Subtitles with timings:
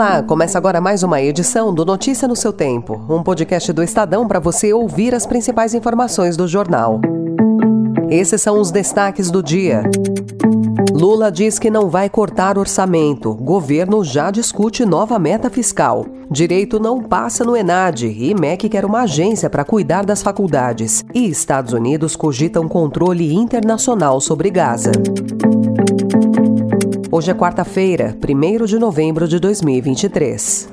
[0.00, 4.26] Olá, começa agora mais uma edição do Notícia no seu Tempo, um podcast do Estadão
[4.26, 7.02] para você ouvir as principais informações do jornal.
[8.08, 9.82] Esses são os destaques do dia.
[10.90, 13.34] Lula diz que não vai cortar orçamento.
[13.34, 16.06] Governo já discute nova meta fiscal.
[16.30, 21.04] Direito não passa no Enad e MEC quer uma agência para cuidar das faculdades.
[21.14, 24.92] E Estados Unidos cogitam controle internacional sobre Gaza.
[27.20, 30.70] Hoje é quarta-feira, 1 de novembro de 2023.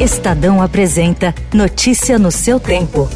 [0.00, 3.08] Estadão apresenta Notícia no seu tempo.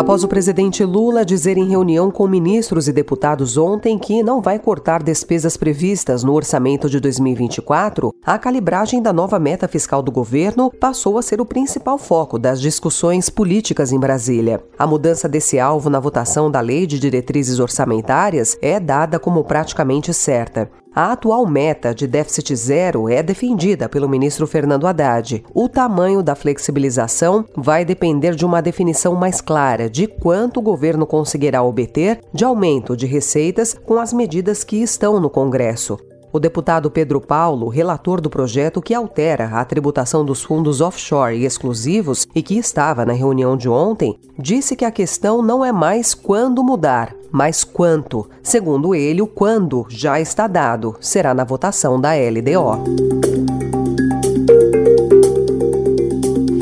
[0.00, 4.58] Após o presidente Lula dizer em reunião com ministros e deputados ontem que não vai
[4.58, 10.70] cortar despesas previstas no orçamento de 2024, a calibragem da nova meta fiscal do governo
[10.80, 14.64] passou a ser o principal foco das discussões políticas em Brasília.
[14.78, 20.14] A mudança desse alvo na votação da Lei de Diretrizes Orçamentárias é dada como praticamente
[20.14, 20.70] certa.
[20.92, 25.44] A atual meta de déficit zero é defendida pelo ministro Fernando Haddad.
[25.54, 31.06] O tamanho da flexibilização vai depender de uma definição mais clara de quanto o governo
[31.06, 35.96] conseguirá obter de aumento de receitas com as medidas que estão no Congresso.
[36.32, 41.44] O deputado Pedro Paulo, relator do projeto que altera a tributação dos fundos offshore e
[41.44, 46.14] exclusivos e que estava na reunião de ontem, disse que a questão não é mais
[46.14, 48.28] quando mudar, mas quanto.
[48.42, 53.20] Segundo ele, o quando já está dado, será na votação da LDO.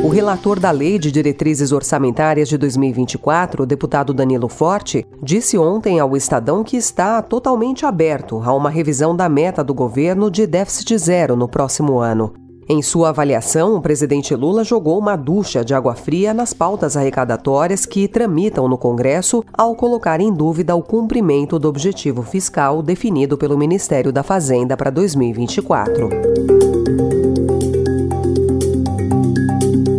[0.02, 6.00] O relator da Lei de Diretrizes Orçamentárias de 2024, o deputado Danilo Forte, disse ontem
[6.00, 10.96] ao Estadão que está totalmente aberto a uma revisão da meta do governo de déficit
[10.96, 12.47] zero no próximo ano.
[12.70, 17.86] Em sua avaliação, o presidente Lula jogou uma ducha de água fria nas pautas arrecadatórias
[17.86, 23.56] que tramitam no Congresso ao colocar em dúvida o cumprimento do objetivo fiscal definido pelo
[23.56, 26.10] Ministério da Fazenda para 2024.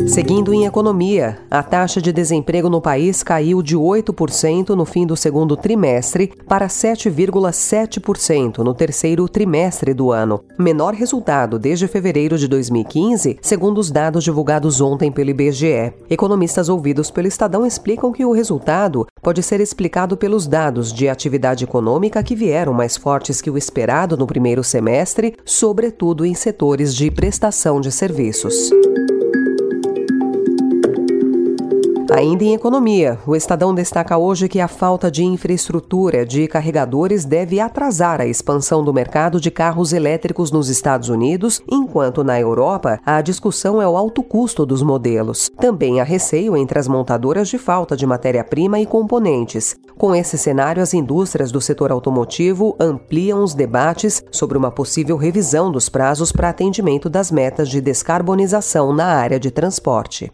[0.10, 5.16] Seguindo em economia, a taxa de desemprego no país caiu de 8% no fim do
[5.16, 13.38] segundo trimestre para 7,7% no terceiro trimestre do ano, menor resultado desde fevereiro de 2015,
[13.40, 15.94] segundo os dados divulgados ontem pelo IBGE.
[16.10, 21.66] Economistas ouvidos pelo Estadão explicam que o resultado pode ser explicado pelos dados de atividade
[21.66, 27.12] econômica que vieram mais fortes que o esperado no primeiro semestre, sobretudo em setores de
[27.12, 28.72] prestação de serviços.
[32.12, 37.60] Ainda em economia, o Estadão destaca hoje que a falta de infraestrutura de carregadores deve
[37.60, 43.22] atrasar a expansão do mercado de carros elétricos nos Estados Unidos, enquanto na Europa a
[43.22, 45.52] discussão é o alto custo dos modelos.
[45.58, 49.76] Também há receio entre as montadoras de falta de matéria-prima e componentes.
[49.96, 55.72] Com esse cenário, as indústrias do setor automotivo ampliam os debates sobre uma possível revisão
[55.72, 60.32] dos prazos para atendimento das metas de descarbonização na área de transporte.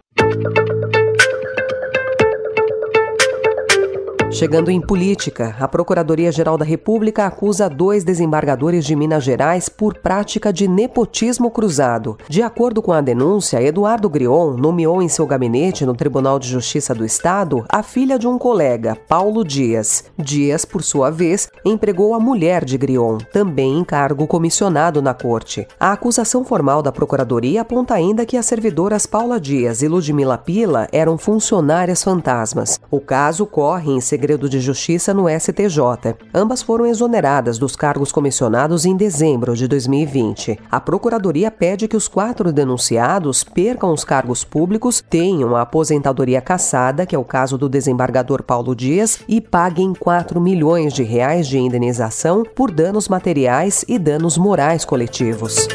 [4.35, 10.51] Chegando em política, a Procuradoria-Geral da República acusa dois desembargadores de Minas Gerais por prática
[10.51, 12.17] de nepotismo cruzado.
[12.27, 16.93] De acordo com a denúncia, Eduardo Grion nomeou em seu gabinete no Tribunal de Justiça
[16.93, 20.03] do Estado a filha de um colega, Paulo Dias.
[20.17, 25.65] Dias, por sua vez, empregou a mulher de Grion, também em cargo comissionado na corte.
[25.79, 30.89] A acusação formal da Procuradoria aponta ainda que as servidoras Paula Dias e Ludmila Pila
[30.91, 32.81] eram funcionárias fantasmas.
[32.91, 36.15] O caso corre em segredo segredo de justiça no STJ.
[36.33, 40.57] Ambas foram exoneradas dos cargos comissionados em dezembro de 2020.
[40.71, 47.05] A Procuradoria pede que os quatro denunciados percam os cargos públicos, tenham a aposentadoria cassada,
[47.05, 51.59] que é o caso do desembargador Paulo Dias, e paguem 4 milhões de reais de
[51.59, 55.67] indenização por danos materiais e danos morais coletivos.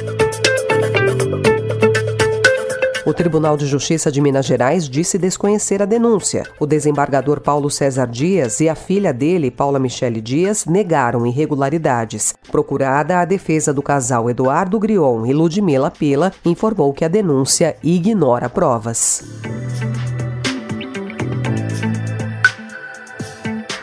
[3.10, 6.44] O Tribunal de Justiça de Minas Gerais disse desconhecer a denúncia.
[6.60, 12.32] O desembargador Paulo César Dias e a filha dele, Paula Michele Dias, negaram irregularidades.
[12.52, 18.48] Procurada, a defesa do casal Eduardo Grion e Ludmila Pila informou que a denúncia ignora
[18.48, 19.24] provas.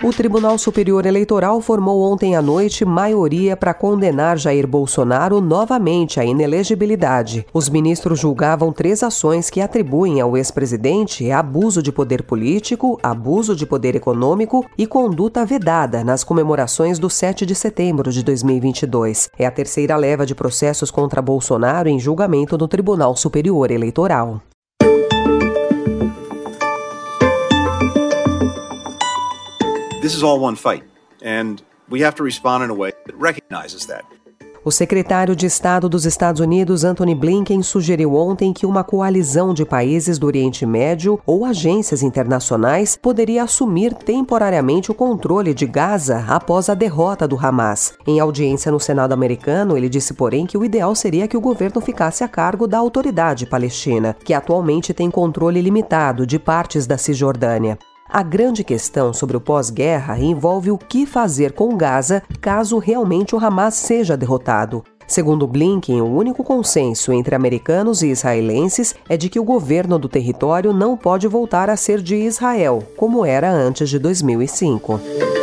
[0.07, 6.23] O Tribunal Superior Eleitoral formou ontem à noite maioria para condenar Jair Bolsonaro novamente à
[6.23, 7.45] inelegibilidade.
[7.53, 13.65] Os ministros julgavam três ações que atribuem ao ex-presidente abuso de poder político, abuso de
[13.65, 19.29] poder econômico e conduta vedada nas comemorações do 7 de setembro de 2022.
[19.37, 24.41] É a terceira leva de processos contra Bolsonaro em julgamento no Tribunal Superior Eleitoral.
[30.07, 30.85] This is all one fight,
[31.21, 31.57] and
[31.91, 34.05] we have to respond in a way that recognizes that.
[34.63, 39.65] O secretário de Estado dos Estados Unidos, Anthony Blinken, sugeriu ontem que uma coalizão de
[39.65, 46.69] países do Oriente Médio ou agências internacionais poderia assumir temporariamente o controle de Gaza após
[46.69, 47.93] a derrota do Hamas.
[48.07, 51.81] Em audiência no Senado americano, ele disse, porém, que o ideal seria que o governo
[51.81, 57.77] ficasse a cargo da autoridade palestina, que atualmente tem controle limitado de partes da Cisjordânia.
[58.09, 63.39] A grande questão sobre o pós-guerra envolve o que fazer com Gaza caso realmente o
[63.39, 64.83] Hamas seja derrotado.
[65.05, 70.09] Segundo Blinken, o único consenso entre americanos e israelenses é de que o governo do
[70.09, 75.36] território não pode voltar a ser de Israel, como era antes de 2005.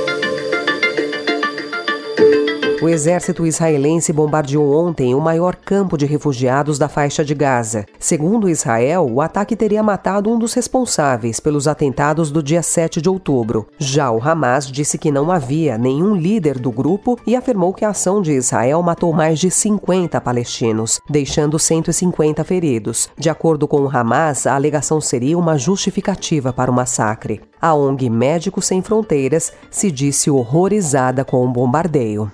[2.85, 7.87] O exército israelense bombardeou ontem o maior campo de refugiados da faixa de Gaza.
[7.99, 13.09] Segundo Israel, o ataque teria matado um dos responsáveis pelos atentados do dia 7 de
[13.09, 13.67] outubro.
[13.79, 17.89] Já o Hamas disse que não havia nenhum líder do grupo e afirmou que a
[17.89, 23.09] ação de Israel matou mais de 50 palestinos, deixando 150 feridos.
[23.17, 27.41] De acordo com o Hamas, a alegação seria uma justificativa para o massacre.
[27.59, 32.31] A ONG Médicos Sem Fronteiras se disse horrorizada com o bombardeio.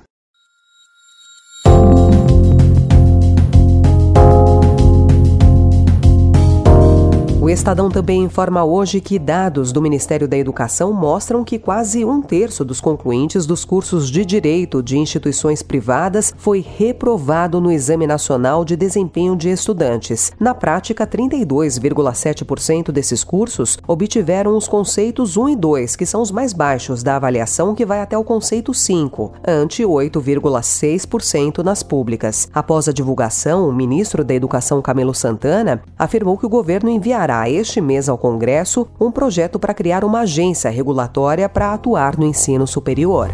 [7.51, 12.23] O Estadão também informa hoje que dados do Ministério da Educação mostram que quase um
[12.23, 18.65] terço dos concluintes dos cursos de direito de instituições privadas foi reprovado no Exame Nacional
[18.65, 20.31] de Desempenho de Estudantes.
[20.39, 26.53] Na prática, 32,7% desses cursos obtiveram os conceitos 1 e 2, que são os mais
[26.53, 32.49] baixos da avaliação, que vai até o conceito 5, ante 8,6% nas públicas.
[32.55, 37.81] Após a divulgação, o ministro da Educação, Camilo Santana, afirmou que o governo enviará este
[37.81, 43.31] mês ao Congresso um projeto para criar uma agência regulatória para atuar no ensino superior.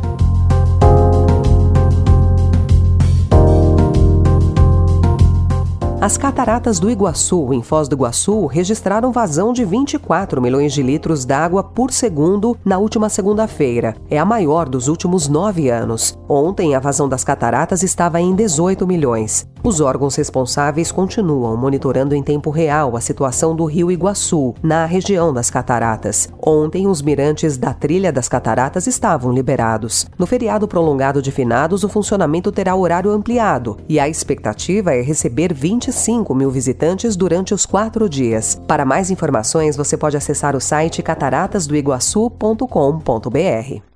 [6.07, 11.25] As cataratas do Iguaçu, em Foz do Iguaçu, registraram vazão de 24 milhões de litros
[11.25, 13.97] d'água por segundo na última segunda-feira.
[14.09, 16.17] É a maior dos últimos nove anos.
[16.29, 19.49] Ontem, a vazão das cataratas estava em 18 milhões.
[19.67, 25.35] Os órgãos responsáveis continuam monitorando em tempo real a situação do rio Iguaçu, na região
[25.35, 26.29] das cataratas.
[26.41, 30.07] Ontem, os mirantes da Trilha das Cataratas estavam liberados.
[30.17, 35.53] No feriado prolongado de finados, o funcionamento terá horário ampliado e a expectativa é receber
[35.53, 38.63] 25 mil visitantes durante os quatro dias.
[38.69, 43.96] Para mais informações, você pode acessar o site cataratasdoiguaçu.com.br.